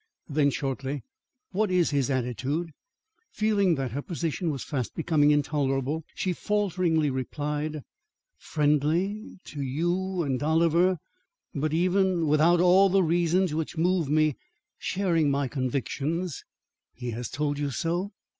[0.27, 1.03] Then shortly,
[1.51, 2.71] "What is his attitude?"
[3.29, 7.83] Feeling that her position was fast becoming intolerable she falteringly replied,
[8.39, 10.97] "Friendly to you and Oliver
[11.53, 14.35] but, even without all the reasons which move me,
[14.79, 16.45] sharing my convictions."
[16.95, 18.11] "He has told you so?"